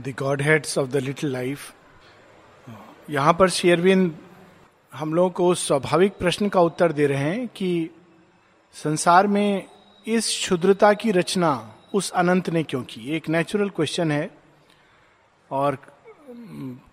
[0.00, 1.72] The godheads of the little life
[3.10, 4.18] यहाँ पर शेयरविंद
[4.94, 7.90] हम लोगों को स्वाभाविक प्रश्न का उत्तर दे रहे हैं कि
[8.72, 9.64] संसार में
[10.06, 13.16] इस क्षुद्रता की रचना उस अनंत ने क्यों की?
[13.16, 14.30] एक नेचुरल क्वेश्चन है।
[15.50, 15.78] और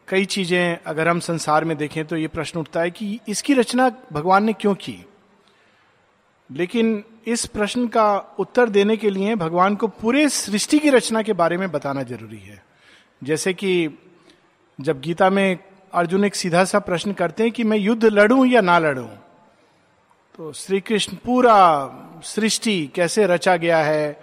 [0.08, 3.92] कई चीज़ें अगर हम संसार में देखें तो ये प्रश्न उठता है कि इसकी रचना
[4.14, 5.06] भगवान ने क्यों की?
[6.52, 11.34] लेकिन इस प्रश्न का उत्तर देने के लिए भगवान को पूरे सृष्टि की रचना के
[11.34, 12.69] बारे में बताना ज़रूरी है।
[13.24, 13.90] जैसे कि
[14.82, 15.60] जब गीता में
[15.94, 19.08] अर्जुन एक सीधा सा प्रश्न करते हैं कि मैं युद्ध लड़ूं या ना लड़ूं?
[20.38, 21.90] तो श्री कृष्ण पूरा
[22.24, 24.22] सृष्टि कैसे रचा गया है?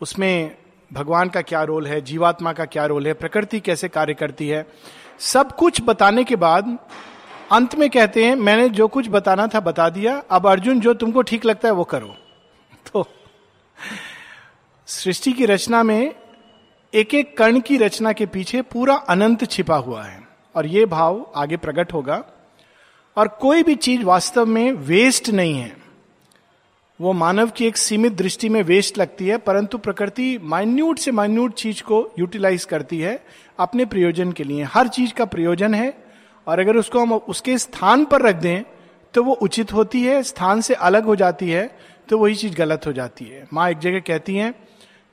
[0.00, 0.56] उसमें
[0.92, 2.00] भगवान का क्या रोल है?
[2.00, 3.14] जीवात्मा का क्या रोल है?
[3.14, 4.66] प्रकृति कैसे कार्य करती है?
[5.18, 6.78] सब कुछ बताने के बाद
[7.52, 11.22] अंत में कहते हैं, मैंने जो कुछ बताना था बता दिया। अब अर्जुन जो तुमको
[11.22, 12.16] ठीक लगता है वो करो।
[12.92, 13.08] तो
[14.86, 16.14] सृष्टि की रचना में
[16.92, 20.20] एक एक कर्ण की रचना के पीछे पूरा अनंत छिपा हुआ है
[20.54, 22.22] और ये भाव आगे प्रकट होगा।
[23.16, 25.76] और कोई भी चीज़ वास्तव में वेस्ट नहीं है।
[27.00, 31.54] वो मानव की एक सीमित दृष्टि में वेस्ट लगती है, परंतु प्रकृति माइन्यूट से माइन्यूट
[31.54, 33.18] चीज़ को यूटिलाइज करती है
[33.58, 35.92] अपने प्रयोजन के लिए। हर चीज़ का प्रयोजन है,
[36.46, 38.62] और अगर उसको हम उसके स्थान पर रख दें
[39.14, 41.70] तो वो उचित होती है, स्थान से अलग हो जाती है
[42.08, 44.54] तो वही चीज़ गलत हो जाती है। माँ एक जगह कहती हैं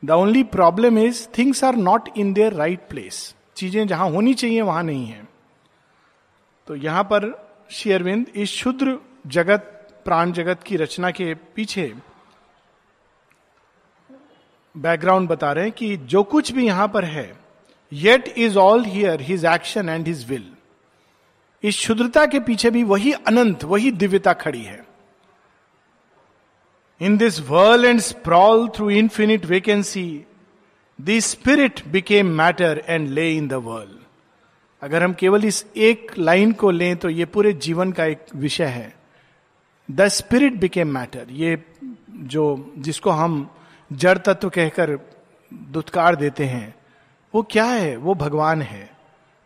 [0.06, 4.62] the only problem is things are not in their right place चीज़ें जहाँ होनी चाहिए,
[4.62, 5.28] वहाँ नहीं है।
[6.68, 7.32] तो यहाँ पर
[7.72, 9.72] शेयरविंद इस शुद्र जगत,
[10.06, 11.94] प्राण जगत की रचना के पीछे
[14.76, 17.32] बैकग्राउंड बता रहे हैं कि जो कुछ भी यहाँ पर है
[17.92, 20.46] yet is all here his action and his will
[21.64, 24.84] इस शुद्रता के पीछे भी वही अनंत, वही दिव्यता खड़ी है।
[27.02, 30.26] In this world and sprawl through infinite vacancy
[31.00, 34.04] the spirit became matter and lay in the world
[34.82, 38.66] अगर हम केवल इस एक लाइन को लें तो ये पूरे जीवन का एक विषय
[38.66, 38.94] है।
[39.90, 41.64] द स्पिरिट बिकेम मैटर ये
[42.10, 43.50] जो, जिसको हम
[43.92, 44.98] जड़ तत्व कहकर
[45.54, 46.76] दुत्कार देते हैं,
[47.34, 47.96] वो क्या है?
[47.98, 48.90] वो भगवान है।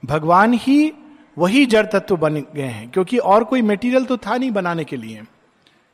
[0.04, 0.94] भगवान ही
[1.38, 4.98] वही जड़ तत्व बन गए हैं, क्योंकि और कोई मेटीरियल तो था नहीं बनाने के
[4.98, 5.22] लिए।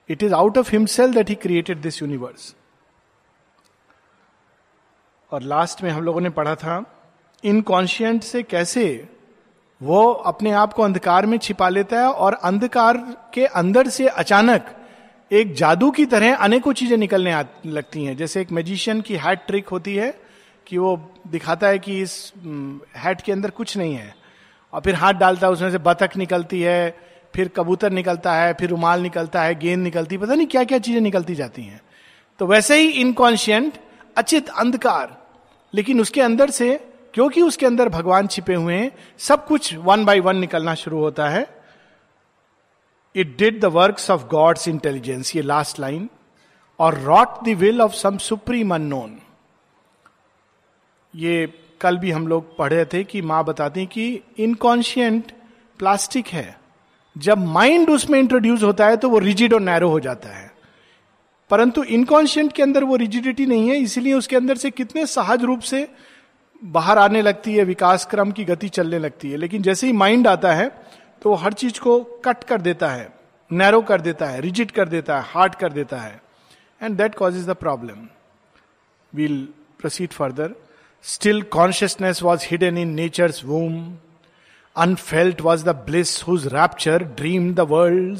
[0.10, 2.56] It is out of himself that he created this universe
[5.32, 6.84] और लास्ट में हम लोगों ने पढ़ा था
[7.44, 8.86] इनकॉन्शियंट से कैसे
[9.82, 12.98] वो अपने आप को अंधकार में छिपा लेता है और अंधकार
[13.34, 14.66] के अंदर से अचानक
[15.32, 19.68] एक जादू की तरह अनेकों चीज़ें निकलने लगती हैं। जैसे एक मैजिशियन की हैट ट्रिक
[19.68, 20.14] होती है
[20.68, 20.96] कि वो
[21.28, 22.34] दिखाता है कि इस
[22.98, 24.16] हैट के अंदर कुछ नहीं है।
[24.74, 26.98] और फिर हाथ डालता है, उसमें से बतख निकलती है
[27.36, 31.02] फिर कबूतर निकलता है, फिर रुमाल निकलता है, गेंद निकलती, पता नहीं क्या क्या चीज़ें
[31.02, 31.82] निकलती जाती हैं।
[32.40, 33.74] तो वैसे ही इनकॉन्शियंट,
[34.18, 35.18] अचित अंधकार,
[35.74, 36.74] लेकिन उसके अंदर से,
[37.14, 41.30] क्योंकि उसके अंदर भगवान छिपे हुए हैं, सब कुछ वन बाय वन निकलना शुरू होता
[41.30, 41.48] है।
[43.16, 46.10] It did the work of God's intelligence ये लास्ट लाइन
[46.80, 49.18] और wrought the will of some supreme unknown
[51.14, 55.32] ये कल भी हम लोग पढ़े थे कि माँ बताती कि इनकॉन्शियंट
[55.80, 56.65] प्लास्टिक है।
[57.16, 60.52] जब माइंड उसमें इंट्रोड्यूस होता है तो वो रिजिड और नैरो हो जाता है।
[61.52, 65.60] परंतु इनकॉन्शियंट के अंदर वो रिजिडिटी नहीं है, इसीलिए उसके अंदर से कितने सहज रूप
[65.62, 65.88] से
[66.62, 70.28] बाहर आने लगती है, विकास क्रम की गति चलने लगती है। लेकिन जैसे ही माइंड
[70.28, 70.70] आता है
[71.22, 73.08] तो हर चीज़ को कट कर देता है
[73.52, 76.22] नैरो कर देता है रिजिट कर देता है हार्ड कर देता है।
[76.82, 78.08] And that cause is the problem
[79.14, 79.38] will
[79.80, 80.56] proceed further
[81.04, 83.74] still consciousness was hidden in nature's womb
[84.78, 88.20] unfelt was the bliss whose rapture dreamed the world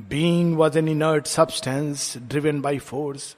[0.00, 3.36] being was an inert substance driven by force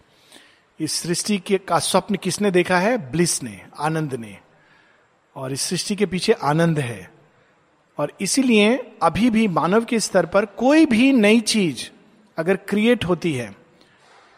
[0.81, 3.11] इस सृष्टि के का स्वप्न किसने देखा है?
[3.11, 4.37] Bliss ने, आनंद ने।
[5.37, 7.11] और इस सृष्टि के पीछे आनंद है।
[7.99, 11.85] और इसीलिए अभी भी मानव के स्तर पर कोई भी नई चीज़
[12.39, 13.55] अगर क्रिएट होती है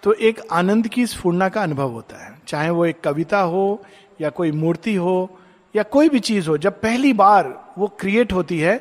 [0.03, 3.83] तो एक आनंद की स्फूर्णा का अनुभव होता है। चाहे वो एक कविता हो,
[4.21, 5.39] या कोई मूर्ति हो,
[5.77, 8.77] या कोई भी चीज़ हो, जब पहली बार वो क्रिएट होती है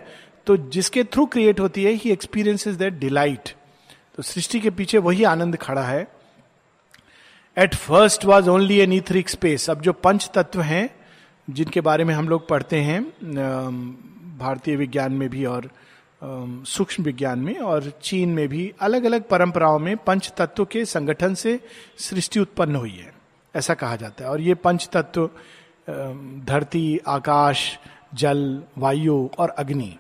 [0.47, 3.49] तो जिसके थ्रू क्रिएट होती है ही एक्सपीरियंसेस दैट डिलाइट
[4.17, 6.07] तो सृष्टि के पीछे वही आनंद खड़ा है।
[7.57, 10.89] At first was only an etheric space अब जो पंच तत्व हैं,
[11.47, 13.03] जिनके बारे में हम लोग पढ़ते हैं
[14.39, 15.69] भारतीय विज्ञान में भी और
[16.21, 21.33] सूक्ष्म विज्ञान में और चीन में भी अलग अलग परंपराओं में पंच तत्व के संगठन
[21.33, 21.59] से
[21.99, 23.13] सृष्टि उत्पन्न हुई है।
[23.55, 25.29] ऐसा कहा जाता है। और ये पंच तत्व
[26.45, 27.79] धरती, आकाश
[28.15, 29.97] जल, वायु और अग्नि।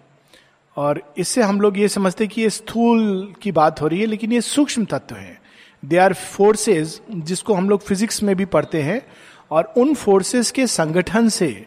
[0.77, 4.31] और इससे हम लोग ये समझते कि ये स्थूल की बात हो रही है, लेकिन
[4.31, 5.41] ये सूक्ष्म तत्व है।
[5.85, 9.07] दे आर फोर्सेज जिसको हम लोग फिजिक्स में भी पढ़ते हैं,
[9.51, 11.65] और उन फोर्सेस के संगठन से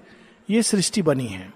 [0.50, 1.52] ये सृष्टि बनी है।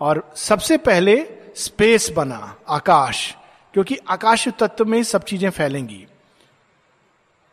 [0.00, 3.36] और सबसे पहले स्पेस बना, आकाश,
[3.72, 6.06] क्योंकि आकाश तत्व में सब चीज़ें फैलेंगी।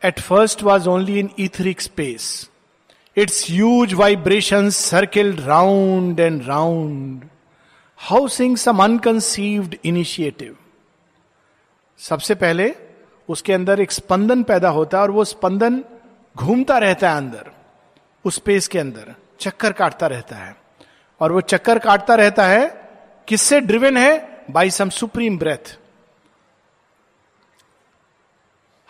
[0.06, 2.50] At first was only in etheric space
[3.18, 7.24] its huge vibration circle round and round
[7.98, 10.56] housing some unconceived initiative
[11.98, 12.76] सबसे पहले
[13.30, 15.84] उसके अंदर एक स्पंदन पैदा होता है और वो स्पंदन
[16.38, 17.52] घूमता रहता है अंदर,
[18.26, 20.56] उस स्पेस के अंदर, चक्कर काटता रहता है।
[21.20, 22.90] और वो चक्कर काटता रहता है,
[23.28, 24.44] किससे ड्रिवन है?
[24.52, 25.78] By some supreme breath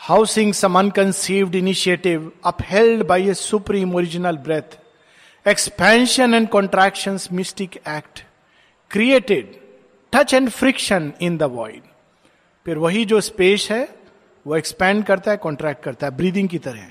[0.07, 4.77] housing some unconceived initiative upheld by a supreme original breath
[5.45, 8.21] expansion and contraction mystic act
[8.91, 9.55] created
[10.13, 11.81] touch and friction in the void
[12.65, 13.87] फिर वही जो स्पेस है,
[14.45, 16.87] वो एक्सपैंड करता है कॉन्ट्रैक्ट करता है ब्रीदिंग की तरह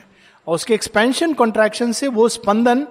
[0.47, 2.87] और उसके एक्सपेंशन कॉन्ट्रैक्शन से वो स्पंदन,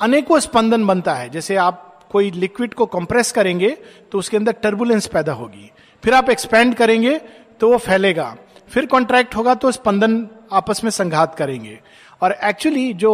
[0.00, 3.76] अनेकों स्पंदन बनता है। जैसे आप कोई लिक्विड को कंप्रेस करेंगे
[4.12, 5.70] तो उसके अंदर टर्बुलेंस पैदा होगी।
[6.04, 7.18] फिर आप एक्सपेंड करेंगे
[7.60, 8.36] तो वो फैलेगा।
[8.70, 11.78] फिर कॉन्ट्रैक्ट होगा तो स्पंदन आपस में संघात करेंगे।
[12.22, 13.12] और एक्चुअली जो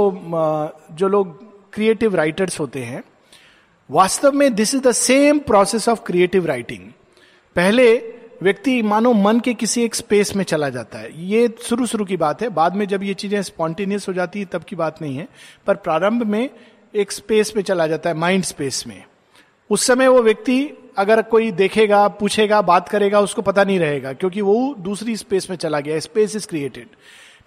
[0.93, 3.03] जो लोग क्रिएटिव राइटर्स होते हैं,
[3.91, 6.91] वास्तव में this is the same process of creative writing
[7.57, 7.95] पहले
[8.43, 12.17] व्यक्ति मानो मन के किसी एक स्पेस में चला जाता है। ये शुरू शुरू की
[12.17, 15.17] बात है। बाद में जब ये चीज़ें स्पॉन्टेनियस हो जाती है, तब की बात नहीं
[15.17, 15.29] है।
[15.67, 16.49] पर प्रारंभ में
[16.95, 19.03] एक स्पेस में चला जाता है माइंड स्पेस में।
[19.71, 24.41] उस समय वो व्यक्ति अगर कोई देखेगा, पूछेगा, बात करेगा, उसको पता नहीं रहेगा, क्योंकि
[24.41, 26.89] वो दूसरी स्पेस में चला गया स्पेस इज़ क्रिएटेड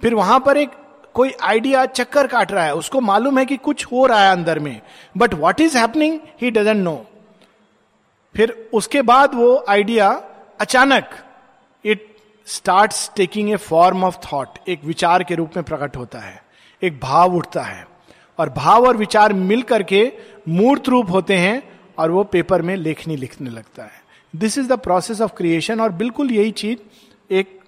[0.01, 0.71] फिर वहाँ पर एक
[1.15, 4.59] कोई आइडिया चक्कर काट रहा है, उसको मालूम है कि कुछ हो रहा है अंदर
[4.59, 4.81] में
[5.17, 6.95] but what is happening he doesn't know
[8.35, 10.09] फिर उसके बाद वो आइडिया
[10.61, 11.15] अचानक
[11.85, 12.05] it
[12.47, 16.41] start taking a form of thought एक विचार के रूप में प्रकट होता है,
[16.81, 17.85] एक भाव उठता है,
[18.39, 20.11] और भाव और विचार मिल करके
[20.49, 21.61] मूर्त रूप होते हैं
[21.97, 24.01] और वो पेपर में लेखनी लिखने लगता है।
[24.33, 26.79] This is the process of creation और बिल्कुल यही चीज़
[27.33, 27.59] एक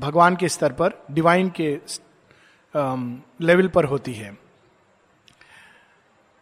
[0.00, 1.70] भगवान के स्तर पर डिवाइन के
[2.74, 4.36] लेवल um, पर होती है।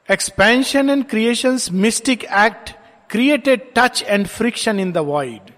[0.09, 2.71] Expansion and creation mystic act
[3.11, 5.51] created touch and friction in the void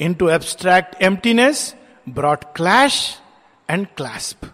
[0.14, 1.74] into abstract emptiness
[2.08, 2.98] broad clash
[3.68, 4.51] and clasp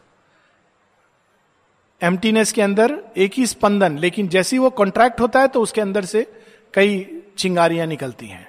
[2.00, 6.04] emptiness के अंदर एक ही स्पंदन, लेकिन जैसे वो कॉन्ट्रैक्ट होता है तो उसके अंदर
[6.04, 6.26] से
[6.74, 8.46] कई चिंगारियाँ निकलती हैं।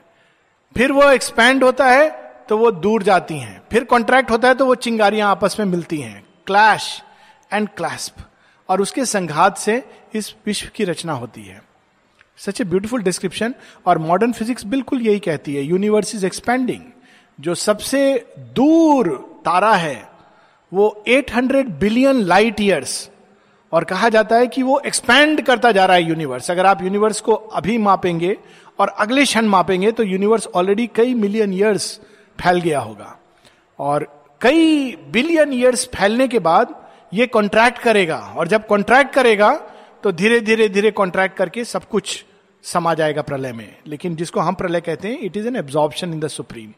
[0.75, 2.09] फिर वो एक्सपैंड होता है
[2.49, 5.97] तो वो दूर जाती हैं। फिर कॉन्ट्रैक्ट होता है तो वो चिंगारियाँ आपस में मिलती
[5.97, 7.01] हैं। क्लैश
[7.53, 8.23] एंड क्लैस्प
[8.69, 11.61] और उसके संघात से इस विश्व की रचना होती है।
[12.37, 13.53] Such a beautiful description.
[13.85, 16.81] और मॉडर्न फिजिक्स बिल्कुल यही कहती है यूनिवर्स इज़ एक्सपेंडिंग
[17.39, 18.01] जो सबसे
[18.55, 19.07] दूर
[19.45, 20.09] तारा है,
[20.71, 23.09] वो 800 बिलियन लाइट ईयर्स
[23.73, 27.21] और कहा जाता है कि वो एक्सपैंड करता जा रहा है यूनिवर्स अगर आप यूनिवर्स
[27.21, 28.37] को अभी मापेंगे
[28.79, 31.99] और अगले क्षण मापेंगे तो यूनिवर्स ऑलरेडी कई मिलियन ईयर्स
[32.39, 33.15] फैल गया होगा।
[33.79, 34.07] और
[34.41, 36.75] कई बिलियन ईयर्स फैलने के बाद
[37.13, 39.53] ये कॉन्ट्रैक्ट करेगा। और जब कॉन्ट्रैक्ट करेगा
[40.03, 42.23] तो धीरे धीरे धीरे कॉन्ट्रैक्ट करके सब कुछ
[42.63, 46.19] समा जाएगा प्रलय में। लेकिन जिसको हम प्रलय कहते हैं it is an absorption in
[46.19, 46.71] the supreme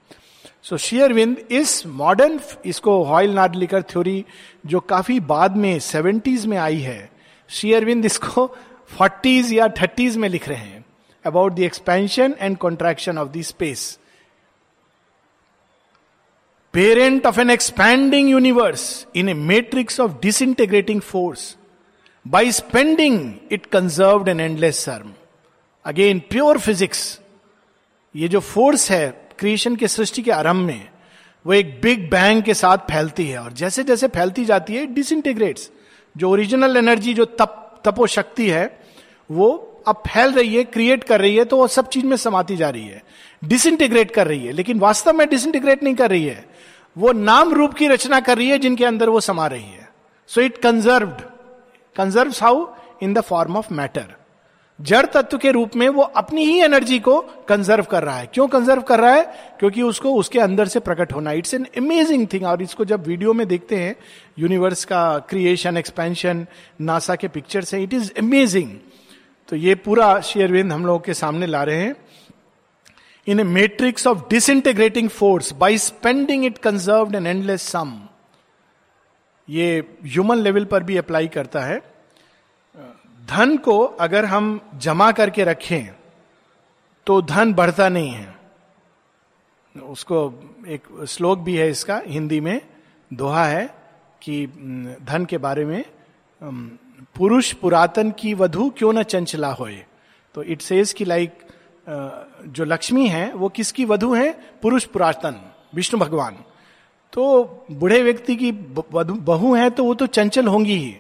[0.66, 4.24] so share विंद इस मॉडर्न इसको हॉयल नाडलिकर थ्योरी
[4.66, 7.00] जो काफ़ी बाद में सेवेंटीज में आई है
[7.50, 8.46] शेयर विंद इसको
[8.98, 10.86] फोर्टीज या थर्टीज में लिख रहे हैं
[11.26, 13.98] about the expansion and contraction of the space
[16.74, 21.42] parent of an expanding universe in a matrix of disintegrating force
[22.26, 23.20] by spending
[23.52, 25.12] it conserve an endless sum
[25.86, 27.02] again pure physics
[28.16, 29.10] ये जो force है
[29.42, 30.88] creation के सृष्टि के आरंभ में
[31.46, 35.70] वो एक big bang के साथ फैलती है और जैसे जैसे फैलती जाती है डिसइंटीग्रेट्स
[36.16, 38.66] जो ओरिजिनल एनर्जी जो तप तपो शक्ति है,
[39.30, 39.50] वो
[39.88, 42.70] अब फैल रही है क्रिएट कर रही है तो वो सब चीज़ में समाती जा
[42.70, 43.02] रही है।
[43.44, 46.46] डिसइंटीग्रेट कर रही है, लेकिन वास्तव में डिसइंटीग्रेट नहीं कर रही है।
[46.96, 49.90] वो नाम रूप की रचना कर रही है, जिनके अंदर वो समा रही है।
[50.30, 51.08] So it conserve
[51.96, 52.66] conserve how
[53.04, 54.16] in the form of matter
[54.80, 58.48] जड़ तत्व के रूप में वो अपनी ही एनर्जी को कंजर्व कर रहा है। क्यों
[58.48, 59.24] कंजर्व कर रहा है?
[59.60, 63.34] क्योंकि उसको, उसके अंदर से प्रकट होना। इट्स एन अमेजिंग थिंग और इसको जब वीडियो
[63.34, 63.96] में देखते हैं
[64.40, 66.46] यूनिवर्स का क्रिएशन एक्सपेंशन
[66.82, 68.72] नासा के पिक्चर्स हैं इट इज़ अमेजिंग
[69.50, 71.96] तो ये पूरा शेयरविंद हम लोगों के सामने ला रहे हैं।
[73.28, 77.90] In a matrix of disintegrating force, by spending it conserved an endless sum,
[79.50, 81.91] ये ह्यूमन लेवल पर भी अप्लाई करता है।
[83.22, 85.90] धन को अगर हम जमा करके रखें
[87.08, 88.36] तो धन बढ़ता नहीं है।
[89.76, 90.18] उसको
[90.68, 92.62] एक श्लोक भी है इसका, हिंदी में,
[93.12, 93.66] दोहा है
[94.22, 94.46] कि
[95.02, 95.84] धन के बारे में
[97.16, 99.84] पुरुष पुरातन की वधु क्यों न चंचला होए?
[100.36, 101.38] तो इट सेज की लाइक
[102.48, 104.32] जो लक्ष्मी है, वो किसकी वधु है?
[104.62, 105.40] पुरुष पुरातन,
[105.74, 106.38] विष्णु भगवान।
[107.14, 110.98] तो बूढ़े व्यक्ति की बहू है तो वो तो चंचल होंगी ही।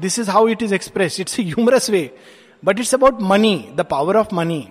[0.00, 2.10] This is how it is express its humorous way
[2.64, 4.68] but it's about money the power of money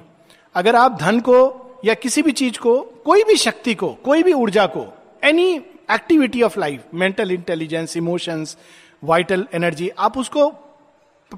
[0.56, 1.40] अगर आप धन को
[1.86, 4.86] या किसी भी चीज़ को, कोई भी शक्ति को, कोई भी ऊर्जा को
[5.24, 5.54] any
[5.92, 8.58] activity of life mental intelligence emotions
[9.04, 10.50] vital energy आप उसको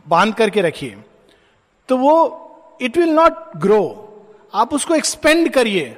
[0.08, 0.98] बाँध करके रखिए
[1.90, 2.16] तो वो
[2.82, 3.84] इट विल नॉट ग्रो
[4.54, 5.98] आप उसको एक्सपेंड करिए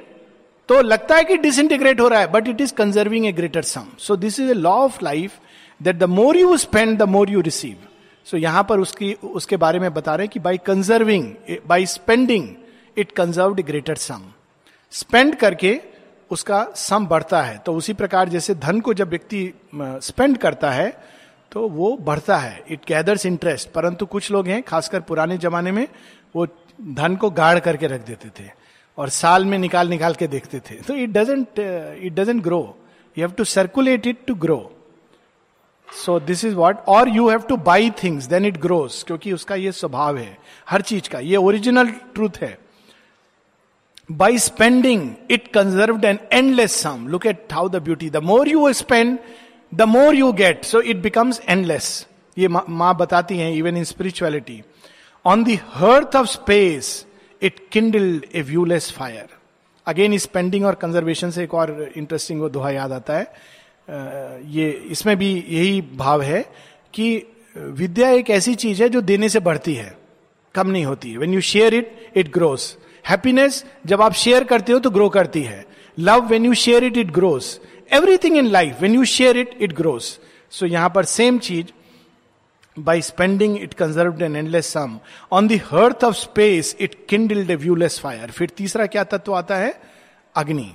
[0.68, 3.86] तो लगता है कि डिसइंटीग्रेट हो रहा है but it is conserving a greater sum
[3.98, 5.38] so this is a law of life
[5.84, 7.88] that the more you spend the more you receive
[8.26, 11.32] so यहाँ पर उसकी, उसके बारे में बता रहे हैं कि by conserving
[11.66, 12.48] by spending
[12.96, 14.22] it conserve greater sum
[14.92, 15.80] spend करके
[16.30, 20.88] उसका सम बढ़ता है। तो उसी प्रकार जैसे धन को जब व्यक्ति स्पेंड करता है
[21.52, 25.86] तो वो बढ़ता है। इट गैदर्स इंटरेस्ट परंतु कुछ लोग हैं, खासकर पुराने जमाने में,
[26.34, 26.46] वो
[26.80, 28.48] धन को गाड़ करके रख देते थे
[28.98, 32.60] और साल में निकाल निकाल के देखते थे। तो it doesn't it doesn't grow
[33.16, 34.58] you have to circulate it to grow
[35.88, 39.54] so this is what और you have to buy things then it grows क्योंकि उसका
[39.54, 40.36] ये स्वभाव है,
[40.68, 42.58] हर चीज़ का, ये ओरिजिनल ट्रूथ है।
[44.12, 48.72] By spending it conserve an endless sum look at how the beauty the more you
[48.72, 49.18] spend
[49.72, 54.62] the more you get so it becomes endless ये माँ बताती हैं even in spirituality
[55.24, 57.06] on the hearth of space
[57.42, 59.26] it kindled a viewless fire
[59.86, 63.26] again spending और conservation से एक और interesting वो दोहा याद आता है।
[63.90, 66.42] ये इसमें भी यही भाव है
[66.94, 67.26] कि
[67.56, 69.98] विद्या एक ऐसी चीज़ है जो देने से बढ़ती है
[70.54, 74.72] कम नहीं होती। है when you share it it grows happiness जब आप शेयर करते
[74.72, 75.64] हो तो ग्रो करती है।
[75.98, 77.60] Love when you share it it grows
[77.92, 81.66] everything in life when you share it it grows so यहाँ पर सेम चीज़
[82.78, 84.94] By spending, it conserved an endless sum.
[85.32, 88.30] On the hearth of space, it kindled a viewless fire.
[88.30, 89.80] फिर तीसरा क्या तत्व आता है?
[90.36, 90.74] अग्नि।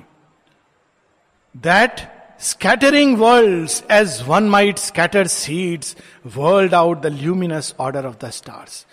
[1.57, 1.99] That
[2.39, 5.95] scattering worlds as one might scatter seeds
[6.35, 8.85] whirled out the luminous order of the stars.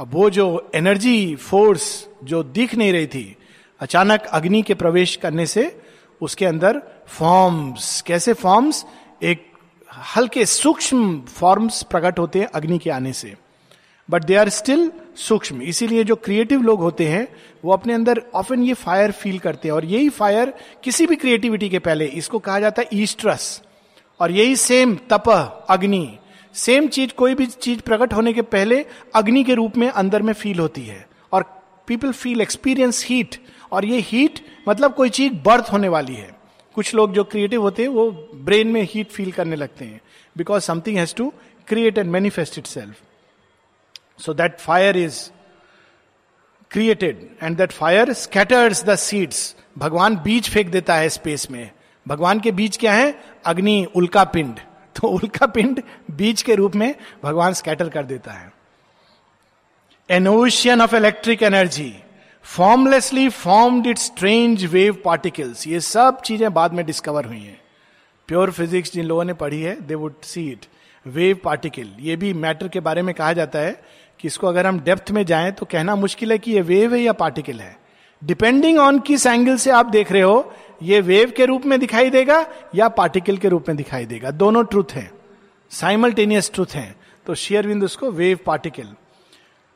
[0.00, 3.36] अब वो जो एनर्जी फोर्स जो दिख नहीं रही थी,
[3.80, 5.64] अचानक अग्नि के प्रवेश करने से
[6.20, 8.84] उसके अंदर फॉर्म्स कैसे फॉर्म्स
[9.22, 9.46] एक
[10.16, 13.34] हल्के सूक्ष्म फॉर्म्स प्रकट होते हैं अग्नि के आने से।
[14.10, 17.28] बट दे आर स्टिल सूक्ष्म। इसीलिए जो क्रिएटिव लोग होते हैं,
[17.64, 20.54] वो अपने अंदर ऑफन ये फायर फील करते हैं। और यही फायर
[20.84, 23.62] किसी भी क्रिएटिविटी के पहले, इसको कहा जाता है ईस्ट्रस
[24.20, 26.18] और यही सेम तप, अग्नि।
[26.54, 30.32] सेम चीज़, कोई भी चीज़ प्रकट होने के पहले, अग्नि के रूप में अंदर में
[30.32, 31.42] फील होती है। और
[31.86, 33.36] पीपल फील एक्सपीरियंस हीट
[33.72, 36.30] और ये हीट मतलब कोई चीज़ बर्थ होने वाली है।
[36.74, 40.00] कुछ लोग जो क्रिएटिव होते हैं, वो ब्रेन में हीट फील करने लगते हैं।
[40.38, 41.32] Because something has to
[41.68, 43.00] create and manifest itself
[44.24, 45.18] so that fire is
[46.70, 51.70] created and that fire scatters the seeds भगवान बीज फेंक देता है स्पेस में।
[52.06, 53.14] भगवान के बीज क्या है?
[53.46, 54.58] अग्नि, उल्का पिंड।
[54.96, 58.52] तो उल्का पिंड बीज के रूप में भगवान स्कैटर कर देता है।
[60.08, 61.94] An ocean of electric energy
[62.44, 67.60] formlessly formed it strange wave particles ये सब चीज़ें बाद में डिस्कवर हुई हैं।
[68.28, 70.66] प्योर फिजिक्स जिन लोगों ने पढ़ी है they would see it
[71.06, 73.80] wave particle ये भी मैटर के बारे में कहा जाता है।
[74.22, 77.00] कि इसको अगर हम डेप्थ में जाएँ तो कहना मुश्किल है कि ये वेव है
[77.00, 77.78] या पार्टिकल है।
[78.24, 82.10] डिपेंडिंग ऑन किस एंगल से आप देख रहे हो, ये वेव के रूप में दिखाई
[82.10, 85.12] देगा या पार्टिकल के रूप में दिखाई देगा। दोनों ट्रूथ है।
[85.70, 88.88] साइमल्टेनियस ट्रूथ है। तो शेयरविंद उसको wave particle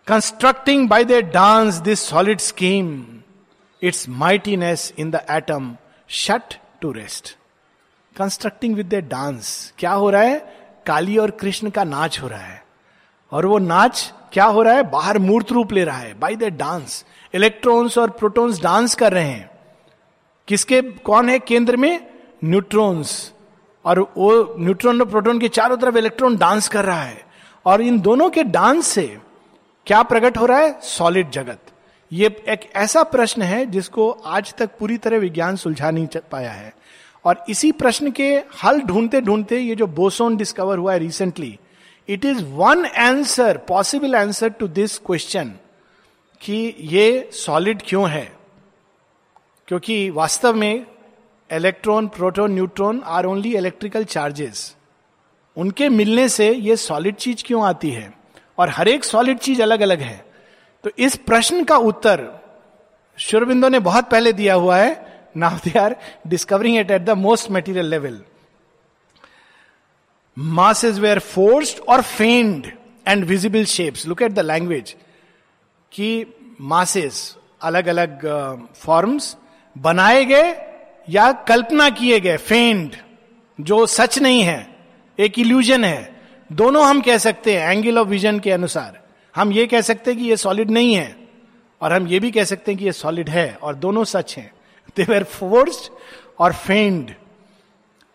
[0.06, 3.06] constructing by their dance this solid scheme
[3.82, 5.62] its mightiness in the atom
[6.10, 7.30] shut to rest.
[8.16, 10.38] Constructing with the dance क्या हो रहा है?
[10.86, 12.65] काली और कृष्ण का नाच हो रहा है।
[13.32, 14.82] और वो नाच क्या हो रहा है?
[14.82, 17.04] बाहर मूर्त रूप ले रहा है बाई द डांस
[17.34, 19.50] इलेक्ट्रॉन्स और प्रोटॉन्स डांस कर रहे हैं।
[20.48, 22.06] किसके, कौन है केंद्र में?
[22.44, 23.32] न्यूट्रॉन्स
[23.84, 27.24] और वो न्यूट्रॉन और प्रोटॉन के चारों तरफ़ इलेक्ट्रॉन डांस कर रहा है।
[27.66, 29.18] और इन दोनों के डांस से
[29.86, 30.80] क्या प्रकट हो रहा है?
[30.80, 31.58] सॉलिड जगत.
[32.12, 36.74] ये एक ऐसा प्रश्न है जिसको आज तक पूरी तरह विज्ञान सुलझा नहीं पाया है।
[37.24, 41.58] और इसी प्रश्न के हल ढूंढते ढूंढते ये जो बोसोन डिस्कवर हुआ है recently
[42.08, 45.52] it is one answer possible answer to this question
[46.40, 48.32] कि ये सॉलिड क्यों है?
[49.68, 50.86] क्योंकि वास्तव में
[51.50, 54.76] electron proton neutron are only electrical charges
[55.56, 58.12] उनके मिलने से ये सॉलिड चीज़ क्यों आती है?
[58.58, 60.24] और हर एक सॉलिड चीज़ अलग अलग है।
[60.84, 62.28] तो इस प्रश्न का उत्तर
[63.18, 65.96] शुरबिंदो ने बहुत पहले दिया हुआ है। Now they are
[66.26, 68.20] discovering it at the most material level
[70.36, 72.66] masses were forced और fanned
[73.06, 74.94] and visible shapes look at the language
[75.92, 76.26] कि
[76.60, 78.26] मासेस अलग अलग
[78.76, 79.36] फॉर्म्स
[79.76, 80.54] बनाए गए
[81.08, 82.96] या कल्पना किए गए फेंड
[83.58, 84.76] जो सच नहीं है,
[85.18, 86.14] एक इल्यूजन है।
[86.50, 89.00] दोनों हम कह सकते हैं एंगल ऑफ़ विजन के अनुसार।
[89.34, 91.16] हम ये कह सकते हैं कि ये सॉलिड नहीं है,
[91.80, 94.50] और हम ये भी कह सकते हैं कि ये सॉलिड है, और दोनों सच हैं।
[94.96, 95.90] दे वेर फोर्स्ड
[96.38, 97.10] और fanned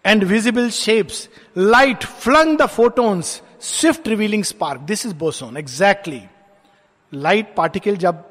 [0.06, 1.28] and visible shapes
[1.58, 6.22] light flung the photons swift revealing spark this is boson exactly
[7.14, 8.24] light particle जब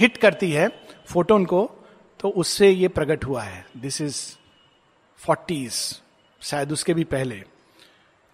[0.00, 0.68] हिट करती है
[1.12, 1.70] फोटोन को
[2.20, 3.64] तो उससे ये प्रकट हुआ है.
[3.76, 4.16] दिस इज़
[5.20, 5.72] फोर्टीज
[6.42, 7.42] शायद उसके भी पहले.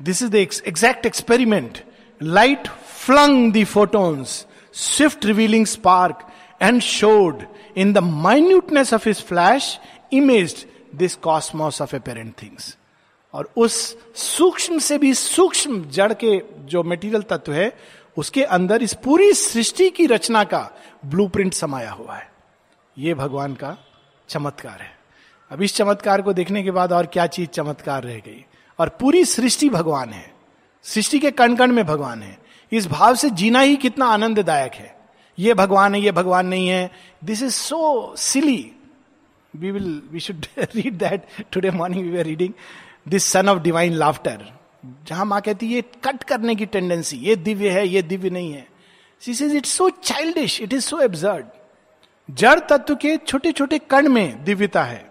[0.01, 0.35] This is the
[0.67, 1.79] exact experiment
[2.21, 4.45] light flung the photons
[4.75, 6.27] swift revealing spark
[6.63, 7.43] and showed
[7.77, 9.79] in the minuteness of his flash
[10.13, 12.77] image this cosmos of apparent things
[13.33, 17.79] और उस सूक्ष्म से भी सूक्ष्म जड़ के जो मेटीरियल तत्व है,
[18.17, 20.71] उसके अंदर इस पूरी सृष्टि की रचना का
[21.07, 22.33] ब्लूप्रिंट समाया हुआ है।
[22.99, 23.79] ये भगवान का
[24.29, 24.99] चमत्कार है।
[25.51, 28.45] अब इस चमत्कार को देखने के बाद और क्या चीज़ चमत्कार रह गई?
[28.79, 30.35] और पूरी सृष्टि भगवान है।
[30.83, 32.39] सृष्टि के कण कण में भगवान है।
[32.73, 34.99] इस भाव से जीना ही कितना आनंददायक है।
[35.39, 36.91] ये भगवान है, ये भगवान नहीं है।
[37.25, 38.73] This is so silly
[39.57, 42.53] we will we should read that today morning we are reading
[43.09, 44.45] this sun of divine laughter
[45.09, 48.53] जहाँ माँ कहती है, ये कट करने की टेंडेंसी ये दिव्य है, ये दिव्य नहीं
[48.53, 48.67] है.
[49.23, 51.47] It's so childish it is so absurd
[52.29, 55.05] जड़ तत्व के छोटे छोटे कण में दिव्यता है।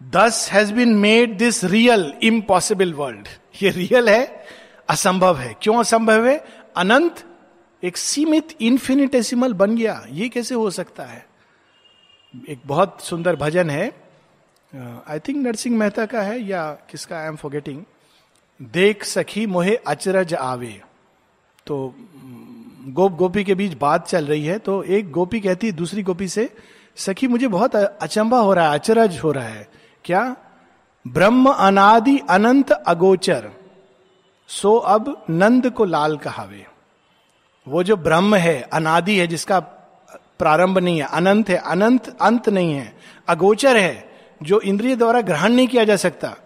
[0.00, 3.28] Thus has been made this real impossible world
[3.62, 4.46] ये रियल है,
[4.88, 6.36] असंभव है। क्यों असंभव है?
[6.76, 7.24] अनंत
[7.82, 11.26] एक सीमित इंफिनिटेसिमल बन गया। ये कैसे हो सकता है?
[12.48, 13.86] एक बहुत सुंदर भजन है।
[15.08, 17.82] आई थिंक नरसिंह मेहता का है या किसका, आई एम फॉरगेटिंग।
[18.60, 20.80] देख सखी मोहे अचरज आवे।
[21.66, 21.94] तो
[22.88, 26.28] गोप गोपी के बीच बात चल रही है तो एक गोपी कहती है, दूसरी गोपी
[26.28, 26.48] से,
[26.96, 29.68] सखी, मुझे बहुत अचंबा हो रहा है, अचरज हो रहा है।
[30.04, 30.24] क्या?
[31.04, 33.50] ब्रह्म अनादि अनंत अगोचर,
[34.48, 36.64] सो अब नंद को लाल कहावे।
[37.66, 39.60] वो जो ब्रह्म है, अनादि है, जिसका
[40.38, 42.96] प्रारंभ नहीं है। अनंत है। अनंत अंत नहीं है।
[43.28, 44.10] अगोचर है,
[44.42, 46.36] जो इंद्रिय द्वारा ग्रहण नहीं किया जा सकता।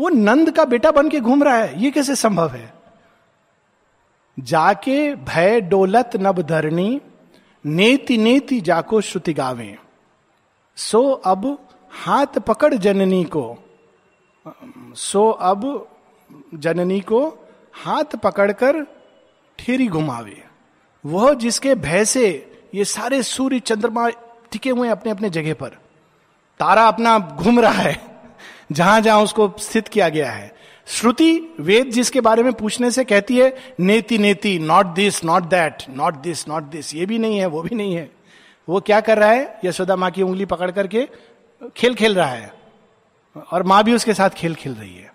[0.00, 2.72] वो नंद का बेटा बन के घूम रहा है। ये कैसे संभव है?
[4.38, 7.00] जाके भय डोलत नब धरणी,
[7.66, 9.78] नेति नेति जाको श्रुति गावे।
[10.76, 13.56] सो अब हाथ पकड़ जननी को,
[14.94, 15.88] सो अब
[16.54, 18.82] जननी को हाथ पकड़कर
[19.58, 20.44] ठेरी घुमावे।
[21.06, 24.08] वह जिसके भय से ये सारे सूर्य चंद्रमा
[24.52, 25.68] टिके हुए अपने अपने जगह पर।
[26.60, 28.00] तारा अपना घूम रहा है,
[28.72, 30.52] जहाँ जहाँ उसको स्थित किया गया है।
[30.86, 35.82] श्रुति वेद जिसके बारे में पूछने से कहती है, नेति नेति not this not that
[35.90, 38.10] not this not this ये भी नहीं है, वो भी नहीं है।
[38.68, 39.60] वो क्या कर रहा है?
[39.64, 41.08] यशोदा माँ की उंगली पकड़ करके
[41.76, 42.52] खेल खेल रहा है।
[43.52, 45.12] और माँ भी उसके साथ खेल खेल रही है।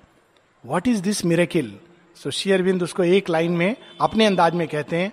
[0.64, 1.74] What is this miracle
[2.16, 5.12] so Sri Aurobindo उसको एक लाइन में अपने अंदाज में कहते हैं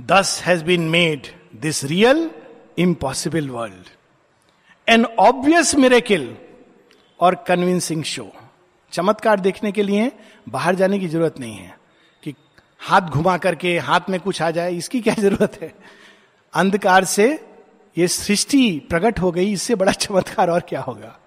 [0.00, 1.26] this has been made
[1.60, 2.30] this real
[2.78, 3.88] impossible world
[4.88, 6.36] an obvious miracle
[7.20, 8.32] और कन्विंसिंग शो
[8.92, 10.10] चमत्कार देखने के लिए
[10.48, 11.76] बाहर जाने की ज़रूरत नहीं है
[12.22, 12.34] कि
[12.80, 15.72] हाथ घुमा करके हाथ में कुछ आ जाए, इसकी क्या ज़रूरत है?
[16.54, 17.28] अंधकार से
[17.96, 21.18] ये सृष्टि प्रकट हो गई, इससे बड़ा चमत्कार और क्या होगा?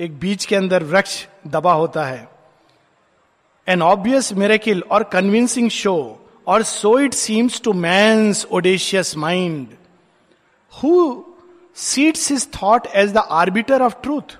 [0.00, 2.28] एक बीच के अंदर वृक्ष दबा होता है।
[3.68, 9.76] एन ऑब्वियस मेरेकिल और कन्विंसिंग शो और so it seems to man's audacious mind
[10.72, 10.94] who
[11.76, 14.36] seats his thought as the arbiter of truth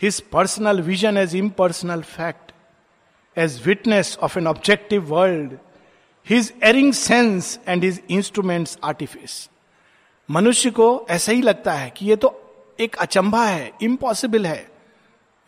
[0.00, 2.52] his personal vision as impersonal fact,
[3.36, 5.58] as witness of an objective world,
[6.26, 9.48] his erring sense and his instruments artifice.
[10.28, 12.28] मनुष्य को ऐसा ही लगता है कि ये तो
[12.78, 14.66] एक अचंभा है इम्पॉसिबल है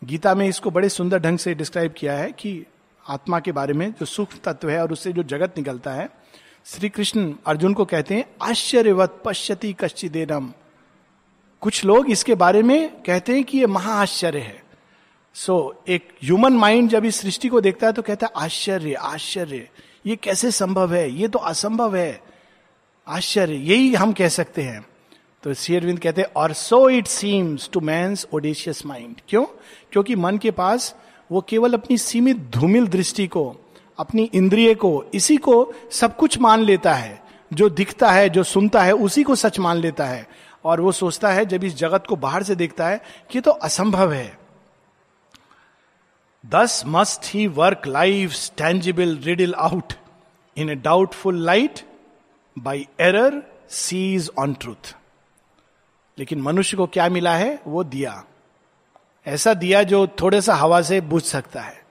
[0.01, 2.53] गीता में इसको बड़े सुंदर ढंग से डिस्क्राइब किया है कि
[3.09, 6.09] आत्मा के बारे में जो सूक्ष्म तत्व है और उससे जो जगत निकलता है
[6.65, 10.51] श्री कृष्ण अर्जुन को कहते हैं आश्चर्यवत पश्यति कश्चिदेनम।
[11.61, 14.63] कुछ लोग इसके बारे में कहते हैं कि ये महाआश्चर्य है।
[15.33, 18.93] सो so, एक ह्यूमन माइंड जब इस सृष्टि को देखता है तो कहता है आश्चर्य
[18.93, 19.69] आश्चर्य
[20.05, 21.11] ये कैसे संभव है?
[21.11, 22.21] ये तो असंभव है।
[23.07, 24.85] आश्चर्य यही हम कह सकते हैं।
[25.43, 29.45] तो शेयरविंद कहते हैं और सो इट सीम्स टू मैं ओडिशियस माइंड क्यों?
[29.91, 30.95] क्योंकि मन के पास
[31.31, 33.55] वो केवल अपनी सीमित धूमिल दृष्टि को,
[33.97, 38.83] अपनी इंद्रिय को, इसी को सब कुछ मान लेता है। जो दिखता है, जो सुनता
[38.83, 40.27] है, उसी को सच मान लेता है।
[40.65, 44.13] और वो सोचता है, जब इस जगत को बाहर से देखता है, कि तो असंभव
[44.13, 44.39] है।
[46.45, 49.93] Thus must he work life tangible riddle out
[50.57, 51.79] in a doubtful light
[52.59, 54.95] by error seize on truth
[56.19, 57.59] लेकिन मनुष्य को क्या मिला है?
[57.67, 58.25] वो दिया।
[59.27, 61.83] ऐसा दिया जो थोड़े सा हवा से बुझ सकता है।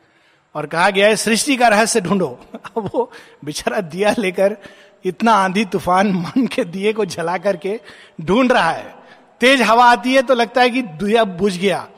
[0.54, 2.38] और कहा गया है, सृष्टि का रहस्य ढूंढो।
[2.76, 3.10] अब वो
[3.44, 4.56] बेचारा दिया लेकर
[5.04, 7.80] इतना आंधी तूफ़ान मन के दिए को जला करके
[8.20, 8.94] ढूंढ रहा है।
[9.40, 11.88] तेज हवा आती है तो लगता है कि दिया बुझ गया।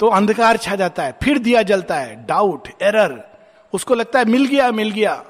[0.00, 3.36] तो अंधकार छा जाता है, फिर दिया जलता है। डाउट एरर
[3.72, 5.24] उसको लगता है, मिल गया मिल गया।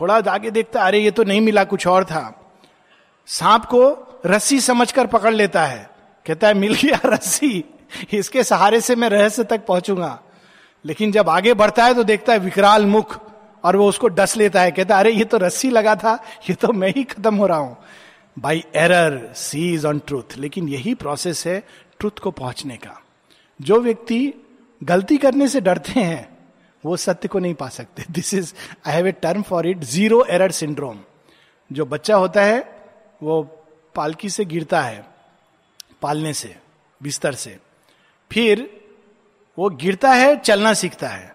[0.00, 2.52] थोड़ा आगे देखता है, अरे ये तो नहीं मिला, कुछ और था।
[3.26, 3.82] सांप को
[4.26, 5.90] रस्सी समझकर पकड़ लेता है।
[6.26, 7.64] कहता है, मिल गया रस्सी।
[8.12, 10.20] इसके सहारे से मैं रहस्य तक पहुंचूँगा।
[10.84, 13.20] लेकिन जब आगे बढ़ता है तो देखता है विकराल मुख
[13.64, 16.54] और वो उसको डस लेता है। कहता है, अरे, ये तो रस्सी लगा था, ये
[16.54, 17.76] तो मैं ही खत्म हो रहा हूँ।
[18.38, 21.66] By error seize on truth लेकिन यही प्रोसेस है
[21.98, 23.02] ट्रूथ को पहुँचने का।
[23.62, 24.34] जो व्यक्ति
[24.82, 26.38] गलती करने से डरते हैं,
[26.84, 28.54] वो सत्य को नहीं पा सकते। This is
[28.86, 30.98] I have a term for it zero error syndrome
[31.72, 32.82] जो बच्चा होता है,
[33.22, 33.42] वो
[33.94, 35.06] पालकी से गिरता है,
[36.02, 36.56] पालने से,
[37.02, 37.58] बिस्तर से।
[38.30, 38.68] फिर
[39.58, 41.34] वो गिरता है, चलना सीखता है।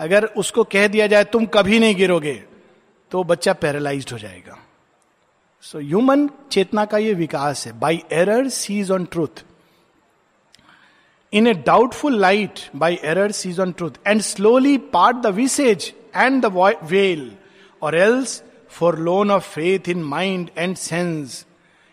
[0.00, 2.34] अगर उसको कह दिया जाए, तुम कभी नहीं गिरोगे
[3.12, 4.58] तो बच्चा पैरालाइज हो जाएगा।
[5.64, 9.44] सो ह्यूमन चेतना का ये विकास है। By error seize on truth
[11.32, 16.44] in a doubtful light by error seize on truth and slowly part the vices and
[16.44, 16.52] the
[16.84, 17.30] veil
[17.82, 21.44] or else for loan of faith in mind and sense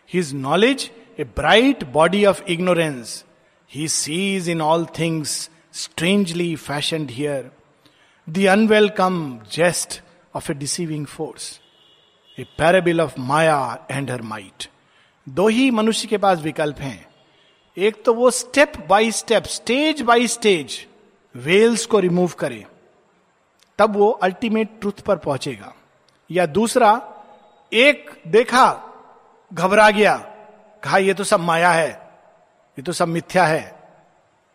[0.10, 3.24] his knowledge a bright body of ignorance
[3.74, 7.52] he sees in all things strangely fashion here
[8.30, 10.02] the unwelcome jest
[10.36, 11.62] of a deceiving force
[12.40, 14.68] a parable of Maya and her might
[15.30, 17.08] दो ही मनुष्य के पास विकल्प हैं।
[17.78, 20.88] एक तो वो step by step stage by stage
[21.36, 22.66] veils को रिमूव करे।
[23.80, 25.74] तब वो अल्टीमेट ट्रूथ पर पहुंचेगा।
[26.32, 27.14] या दूसरा,
[27.74, 28.84] एक देखा,
[29.54, 30.18] घबरा गया,
[30.84, 32.07] कहा, ये तो सब माया है।
[32.78, 33.76] ये तो सब मिथ्या है।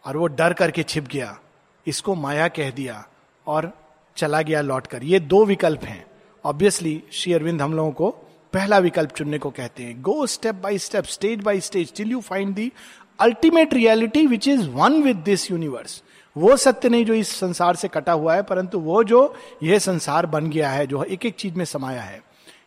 [0.06, 1.38] और वो डर करके छिप गया।
[1.87, 3.04] इसको माया कह दिया
[3.46, 3.72] और
[4.16, 6.04] चला गया लौट कर। ये दो विकल्प हैं।
[6.44, 8.11] ऑब्वियसली श्री अरविंद हम लोगों को
[8.52, 12.20] पहला विकल्प चुनने को कहते हैं। Go step by step stage by stage till you
[12.20, 12.72] find the
[13.20, 16.02] ultimate reality which is one with this universe
[16.37, 20.26] वो सत्य नहीं जो इस संसार से कटा हुआ है, परंतु वो जो यह संसार
[20.26, 22.22] बन गया है, जो एक एक चीज़ में समाया है।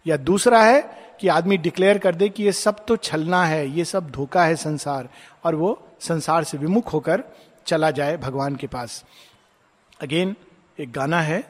[0.05, 0.81] या दूसरा है
[1.21, 4.55] कि आदमी डिक्लेयर कर दे कि ये सब तो छलना है, ये सब धोखा है
[4.55, 5.09] संसार,
[5.45, 7.23] और वो संसार से विमुख होकर
[7.67, 9.03] चला जाए भगवान के पास।
[9.99, 10.35] अगेन
[10.79, 11.43] एक गाना है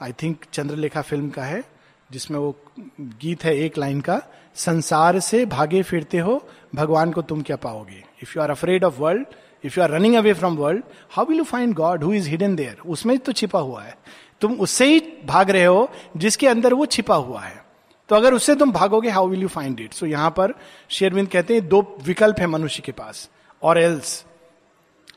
[0.00, 1.62] आई थिंक चंद्रलेखा फ़िल्म का है,
[2.10, 2.54] जिसमें वो
[3.00, 4.20] गीत है एक लाइन का,
[4.56, 6.42] संसार से भागे फिरते हो,
[6.74, 8.02] भगवान को तुम क्या पाओगे?
[8.22, 9.26] If you are afraid of world
[9.64, 12.56] if you are running away from world how will you find God who is hidden
[12.56, 13.96] there उसमें तो छिपा हुआ है।
[14.40, 17.61] तुम उससे ही भाग रहे हो, जिसके अंदर वो छिपा हुआ है।
[18.08, 20.54] तो अगर उससे तुम भागोगे how will you find it so यहाँ पर
[20.90, 23.28] शेरविंद कहते हैं, दो विकल्प है मनुष्य के पास,
[23.62, 24.24] or else